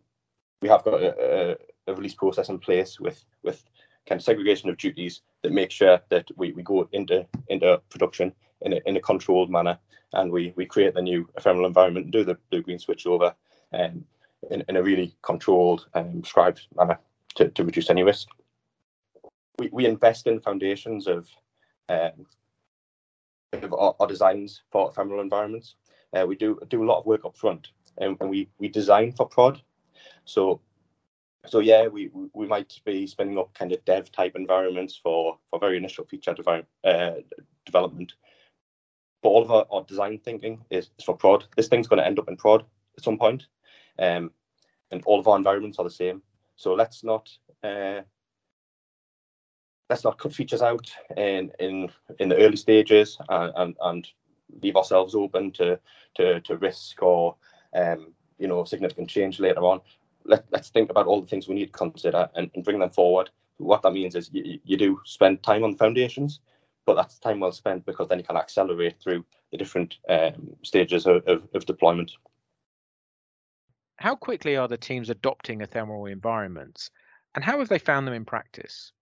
[0.63, 1.57] We have got a,
[1.87, 3.65] a, a, release process in place with with
[4.07, 8.33] kind of segregation of duties that make sure that we, we go into into production
[8.61, 9.79] in a in a controlled manner,
[10.13, 13.35] and we we create the new ephemeral environment and do the blue green switch over,
[13.73, 14.05] um,
[14.51, 16.99] in in a really controlled and um, prescribed manner
[17.35, 18.29] to, to reduce any risk
[19.61, 21.29] we, we invest in foundations of,
[21.91, 22.27] um,
[23.53, 25.75] of our, our, designs for ephemeral environments.
[26.17, 27.69] Uh, we do do a lot of work up front,
[27.99, 29.61] and, and we we design for prod.
[30.25, 30.63] So
[31.47, 35.61] so yeah, we we might be spinning up kind of dev type environments for for
[35.61, 37.13] very initial feature devi- uh,
[37.67, 38.15] development.
[39.23, 41.45] But all of our, our design thinking is, is, for prod.
[41.55, 42.65] This thing's going to end up in prod
[42.97, 43.47] at some point,
[43.99, 44.31] um,
[44.91, 46.23] and all of our environments are the same.
[46.57, 47.29] So let's not
[47.63, 48.01] uh,
[49.91, 54.09] let's not cut features out in in in the early stages and and, and
[54.63, 55.79] leave ourselves open to
[56.15, 57.37] to to risk or
[57.75, 59.81] um, you know significant change later on.
[60.25, 62.91] Let, let's think about all the things we need to consider and, and bring them
[62.91, 63.31] forward.
[63.57, 66.41] What that means is you, you do spend time on foundations,
[66.87, 71.07] but that's time well spent because then you can accelerate through the different um, stages
[71.07, 72.13] of, of, of deployment.
[73.97, 76.91] How quickly are the teams adopting ephemeral environments,
[77.35, 78.93] and how have they found them in practice?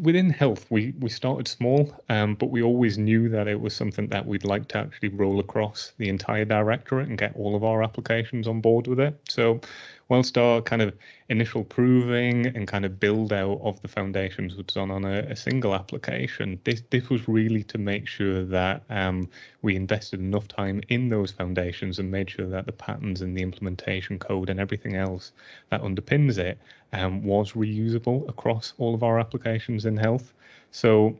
[0.00, 4.08] Within health, we we started small, um, but we always knew that it was something
[4.08, 7.82] that we'd like to actually roll across the entire directorate and get all of our
[7.82, 9.18] applications on board with it.
[9.28, 9.60] So
[10.08, 10.94] whilst our kind of
[11.28, 15.36] initial proving and kind of build out of the foundations was done on a, a
[15.36, 19.28] single application, this this was really to make sure that um,
[19.62, 23.42] we invested enough time in those foundations and made sure that the patterns and the
[23.42, 25.32] implementation code and everything else
[25.70, 26.58] that underpins it
[26.92, 30.32] um, was reusable across all of our applications in health.
[30.70, 31.16] So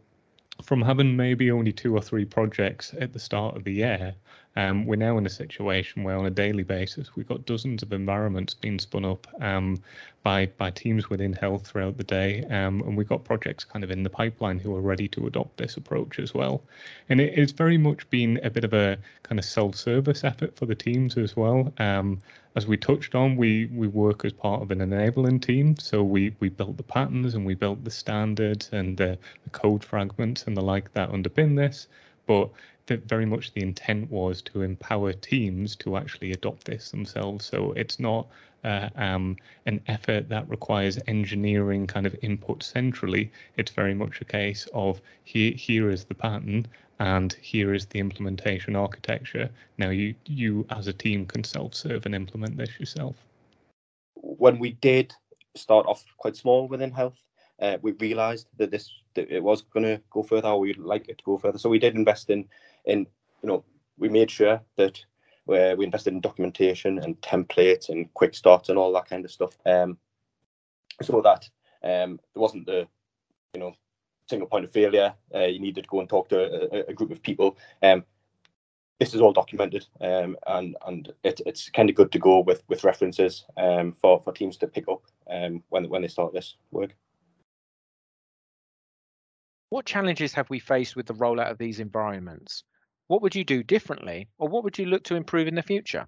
[0.63, 4.15] from having maybe only two or three projects at the start of the year,
[4.57, 7.93] um, we're now in a situation where on a daily basis we've got dozens of
[7.93, 9.77] environments being spun up um,
[10.23, 13.91] by by teams within health throughout the day, um, and we've got projects kind of
[13.91, 16.63] in the pipeline who are ready to adopt this approach as well.
[17.09, 20.67] And it, it's very much been a bit of a kind of self-service effort for
[20.67, 21.73] the teams as well.
[21.79, 22.23] Um,
[22.57, 25.77] as we touched on, we we work as part of an enabling team.
[25.77, 29.85] So we we built the patterns and we built the standards and the, the code
[29.85, 31.87] fragments and the like that underpin this.
[32.27, 32.49] But
[32.89, 37.47] very much the intent was to empower teams to actually adopt this themselves.
[37.47, 38.29] So it's not
[38.65, 43.31] uh, um, an effort that requires engineering kind of input centrally.
[43.57, 46.67] It's very much a case of here here is the pattern
[46.99, 49.51] and here is the implementation architecture.
[49.79, 53.17] Now you you as a team can self-serve and implement this yourself.
[54.15, 55.15] When we did
[55.55, 57.17] start off quite small within health,
[57.61, 60.49] uh, we realised that this that it was going to go further.
[60.49, 62.47] Or we'd like it to go further, so we did invest in
[62.87, 63.07] in
[63.43, 63.65] you know
[63.99, 64.99] we made sure that
[65.49, 69.31] uh, we invested in documentation and templates and quick starts and all that kind of
[69.31, 69.57] stuff.
[69.65, 69.97] Um,
[71.03, 71.49] so that
[71.83, 72.87] um, there wasn't the
[73.55, 73.75] you know
[74.29, 75.15] single point of failure.
[75.35, 77.57] Uh, you needed to go and talk to a, a group of people.
[77.83, 78.05] Um,
[78.99, 82.63] this is all documented, um, and and it, it's kind of good to go with
[82.69, 86.57] with references um, for for teams to pick up um, when when they start this
[86.71, 86.95] work.
[89.69, 92.65] What challenges have we faced with the rollout of these environments?
[93.09, 96.07] What would you do differently or what would you look to improve in the future?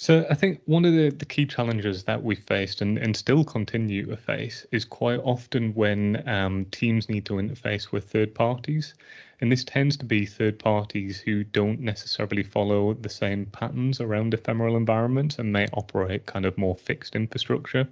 [0.00, 3.42] So I think one of the, the key challenges that we faced and, and still
[3.42, 8.94] continue to face is quite often when um, teams need to interface with third parties.
[9.40, 14.34] And this tends to be third parties who don't necessarily follow the same patterns around
[14.34, 17.88] ephemeral environments and may operate kind of more fixed infrastructure.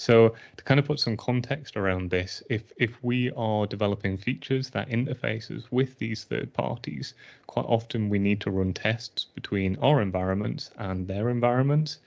[0.00, 4.70] So to kind of put some context around this, if if we are developing features
[4.70, 7.12] that interfaces with these third parties,
[7.46, 11.98] quite often we need to run tests between our environments and their environments.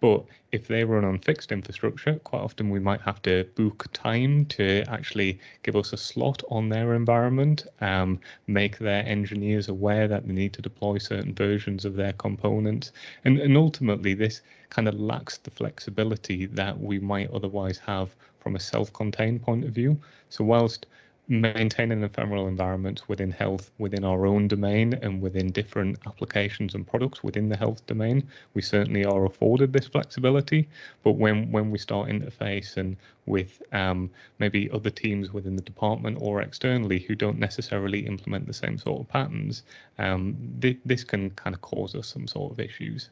[0.00, 4.46] But if they run on fixed infrastructure, quite often we might have to book time
[4.46, 10.24] to actually give us a slot on their environment, um, make their engineers aware that
[10.24, 12.92] they need to deploy certain versions of their components.
[13.24, 14.40] And, and ultimately, this
[14.70, 19.64] kind of lacks the flexibility that we might otherwise have from a self contained point
[19.64, 20.00] of view.
[20.28, 20.86] So, whilst
[21.30, 27.22] maintaining ephemeral environments within health within our own domain and within different applications and products
[27.22, 30.68] within the health domain we certainly are afforded this flexibility
[31.04, 32.96] but when when we start interfacing
[33.26, 34.10] with um,
[34.40, 39.00] maybe other teams within the department or externally who don't necessarily implement the same sort
[39.00, 39.62] of patterns
[39.98, 43.10] um, th- this can kind of cause us some sort of issues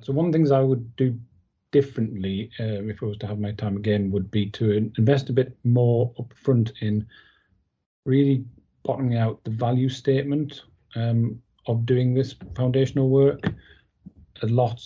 [0.00, 1.18] so one of the things i would do
[1.70, 5.34] differently, uh, if I was to have my time again, would be to invest a
[5.34, 7.06] bit more upfront in
[8.04, 8.44] really
[8.84, 10.62] bottoming out the value statement
[10.96, 13.40] um, of doing this foundational work.
[14.42, 14.82] A lot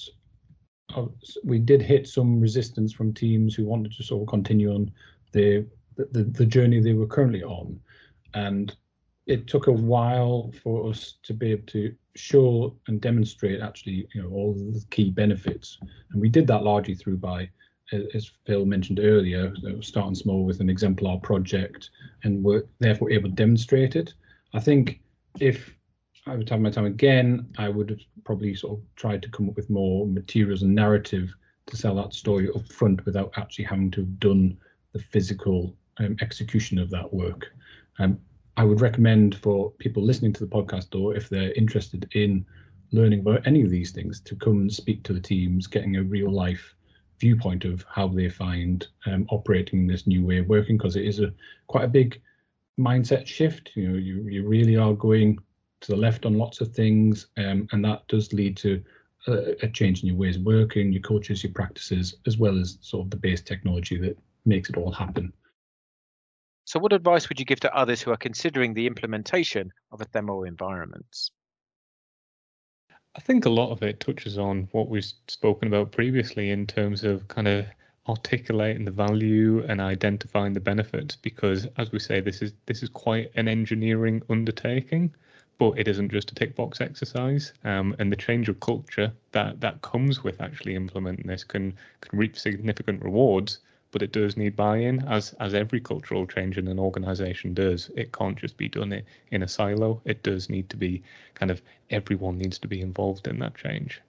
[0.94, 1.12] of,
[1.44, 4.90] we did hit some resistance from teams who wanted to sort of continue on
[5.32, 7.78] the the, the journey they were currently on,
[8.32, 8.74] and
[9.26, 14.22] it took a while for us to be able to show and demonstrate actually you
[14.22, 15.78] know all the key benefits.
[16.12, 17.48] And we did that largely through by
[18.14, 19.52] as phil mentioned earlier
[19.82, 21.90] starting small with an exemplar project
[22.24, 24.14] and we're therefore able to demonstrate it.
[24.54, 25.00] I think
[25.40, 25.74] if
[26.26, 29.48] i would have my time again i would have probably sort of tried to come
[29.48, 31.34] up with more materials and narrative
[31.66, 34.56] to sell that story up front without actually having to have done
[34.92, 37.46] the physical um, execution of that work.
[37.98, 38.18] Um,
[38.56, 42.44] I would recommend for people listening to the podcast, or if they're interested in
[42.92, 46.02] learning about any of these things, to come and speak to the teams, getting a
[46.02, 46.74] real life
[47.18, 51.20] viewpoint of how they find um, operating this new way of working, because it is
[51.20, 51.32] a
[51.68, 52.20] quite a big
[52.78, 53.70] mindset shift.
[53.74, 55.38] You know, you you really are going
[55.80, 58.82] to the left on lots of things, um, and that does lead to
[59.28, 62.78] a, a change in your ways of working, your cultures, your practices, as well as
[62.80, 65.32] sort of the base technology that makes it all happen.
[66.72, 70.44] So, what advice would you give to others who are considering the implementation of ephemeral
[70.44, 71.28] environment?
[73.14, 77.04] I think a lot of it touches on what we've spoken about previously in terms
[77.04, 77.66] of kind of
[78.08, 82.88] articulating the value and identifying the benefits because as we say this is this is
[82.88, 85.14] quite an engineering undertaking
[85.58, 89.60] but it isn't just a tick box exercise um, and the change of culture that
[89.60, 93.58] that comes with actually implementing this can can reap significant rewards
[93.92, 97.90] but it does need buy-in as as every cultural change in an organization does.
[97.94, 100.00] It can't just be done in a silo.
[100.04, 101.02] It does need to be
[101.34, 104.00] kind of everyone needs to be involved in that change.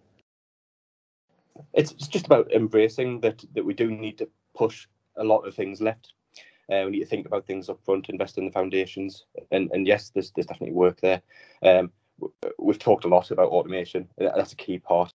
[1.74, 5.82] It's, just about embracing that that we do need to push a lot of things
[5.82, 6.14] left.
[6.72, 9.86] Uh, we need to think about things up front invest in the foundations and and
[9.86, 11.22] yes there's there's definitely work there.
[11.62, 11.92] Um,
[12.58, 14.08] we've talked a lot about automation.
[14.18, 15.14] That's a key part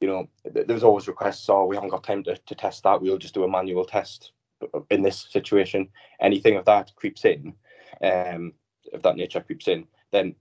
[0.00, 3.00] you know, there's always requests, oh, we haven't got time to, to test that.
[3.00, 4.32] We'll just do a manual test.
[4.90, 5.88] In this situation,
[6.20, 7.54] anything of that creeps in,
[8.02, 8.52] um,
[8.92, 10.34] if that nature creeps in, then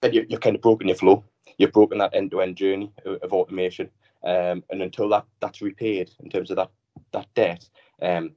[0.00, 1.24] then you, you've kind of broken your flow.
[1.58, 3.90] You've broken that end-to-end journey of, of automation,
[4.22, 6.70] um, and until that that's repaid in terms of that
[7.12, 7.68] that debt,
[8.00, 8.32] um,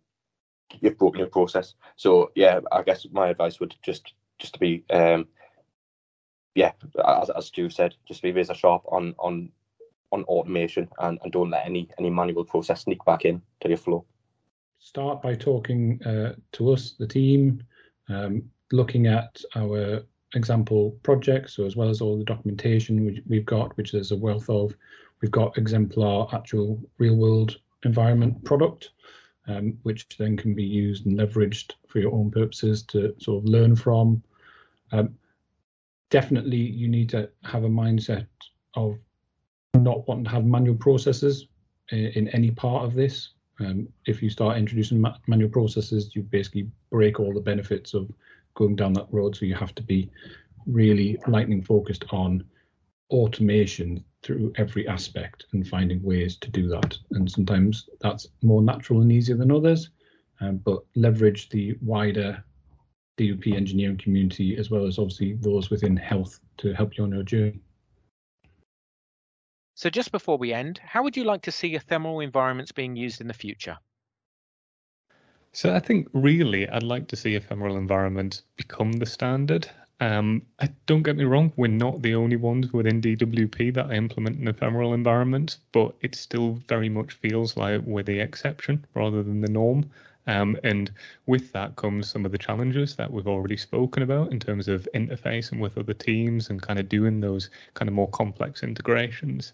[0.82, 1.76] you've broken your process.
[1.96, 5.28] So yeah, I guess my advice would just just to be um,
[6.56, 6.72] yeah,
[7.06, 9.52] as, as Stu said, just be razor sharp on on
[10.12, 13.78] on automation and, and don't let any any manual process sneak back in to your
[13.78, 14.06] flow.
[14.80, 17.64] Start by talking uh, to us, the team,
[18.10, 20.04] um, looking at our
[20.36, 24.18] example projects, so as well as all the documentation which we've got, which there's a
[24.18, 24.76] wealth of.
[25.22, 28.92] We've got exemplar actual real world environment product,
[29.48, 33.50] um, which then can be used and leveraged for your own purposes to sort of
[33.50, 34.22] learn from.
[34.92, 35.16] Um,
[36.10, 38.28] definitely, you need to have a mindset
[38.76, 38.98] of
[39.78, 41.48] not wanting to have manual processes
[41.92, 43.30] in, in any part of this.
[43.60, 48.12] Um, if you start introducing ma manual processes, you basically break all the benefits of
[48.56, 49.36] going down that road.
[49.36, 50.10] So you have to be
[50.66, 52.44] really lightning focused on
[53.10, 56.98] automation through every aspect and finding ways to do that.
[57.12, 59.90] And sometimes that's more natural and easier than others,
[60.42, 62.44] um, but leverage the wider
[63.18, 67.24] DWP engineering community, as well as obviously those within health to help you on your
[67.24, 67.62] journey.
[69.78, 73.22] So just before we end, how would you like to see ephemeral environments being used
[73.22, 73.78] in the future?
[75.54, 79.70] So I think really I'd like to see ephemeral environments become the standard.
[80.00, 84.40] Um, I, don't get me wrong, we're not the only ones within DWP that implement
[84.40, 89.42] an ephemeral environment, but it still very much feels like we're the exception rather than
[89.42, 89.92] the norm.
[90.26, 90.90] Um, and
[91.28, 94.90] with that comes some of the challenges that we've already spoken about in terms of
[94.96, 99.54] interfacing with other teams and kind of doing those kind of more complex integrations.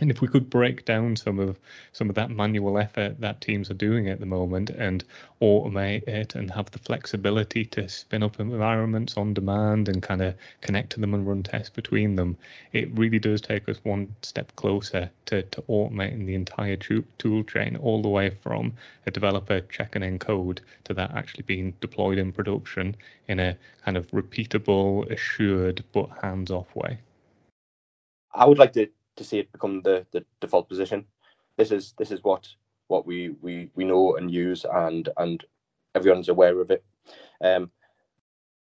[0.00, 1.58] And if we could break down some of
[1.92, 5.04] some of that manual effort that teams are doing at the moment and
[5.42, 10.36] automate it and have the flexibility to spin up environments on demand and kind of
[10.60, 12.38] connect to them and run tests between them,
[12.72, 17.76] it really does take us one step closer to, to automating the entire tool chain
[17.76, 18.72] all the way from
[19.06, 22.96] a developer checking in code to that actually being deployed in production
[23.28, 26.98] in a kind of repeatable, assured, but hands-off way.
[28.32, 28.88] I would like to
[29.20, 31.04] to see it become the, the default position.
[31.58, 32.48] This is this is what
[32.88, 35.44] what we, we, we know and use and and
[35.94, 36.82] everyone's aware of it.
[37.44, 37.70] Um,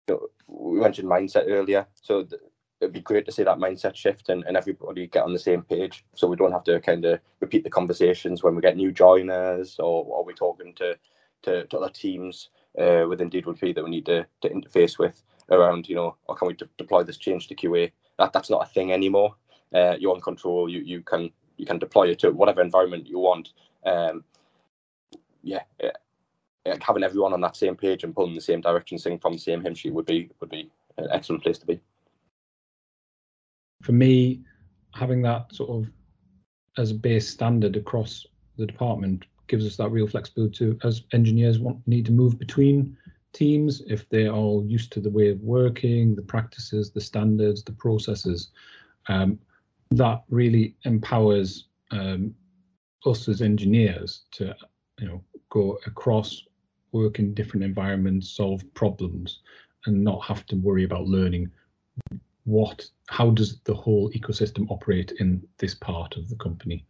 [0.09, 2.43] you know, we mentioned mindset earlier, so th-
[2.81, 5.63] it'd be great to see that mindset shift and, and everybody get on the same
[5.63, 8.91] page, so we don't have to kind of repeat the conversations when we get new
[8.91, 10.99] joiners or, or we're talking to,
[11.43, 15.89] to, to other teams uh, within DWP that we need to, to interface with around,
[15.89, 17.93] you know, or can we de- deploy this change to QA?
[18.19, 19.37] That that's not a thing anymore
[19.75, 20.69] uh, you're in control.
[20.69, 23.53] You you can you can deploy it to whatever environment you want.
[23.85, 24.25] Um,
[25.43, 25.63] yeah,
[26.81, 29.63] having everyone on that same page and pulling the same direction, singing from the same
[29.63, 31.81] hymn sheet would be would be an excellent place to be.
[33.83, 34.43] For me,
[34.95, 35.91] having that sort of
[36.77, 41.59] as a base standard across the department gives us that real flexibility to, as engineers
[41.59, 42.97] want need to move between
[43.33, 47.73] teams if they're all used to the way of working, the practices, the standards, the
[47.73, 48.51] processes.
[49.09, 49.39] Um,
[49.91, 52.35] that really empowers um,
[53.07, 54.55] us as engineers to
[54.99, 56.45] you know go across
[56.93, 59.41] work in different environments solve problems
[59.87, 61.51] and not have to worry about learning
[62.45, 66.85] what how does the whole ecosystem operate in this part of the company.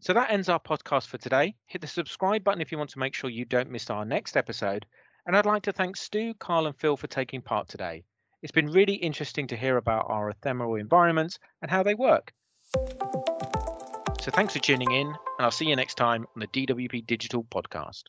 [0.00, 1.56] So that ends our podcast for today.
[1.66, 4.36] Hit the subscribe button if you want to make sure you don't miss our next
[4.36, 4.86] episode.
[5.26, 8.04] And i'd like to thank stu carl and phil for taking part today
[8.46, 12.32] it's been really interesting to hear about our ephemeral environments and how they work.
[14.20, 17.42] So thanks for tuning in, and I'll see you next time on the DWP Digital
[17.42, 18.04] Podcast.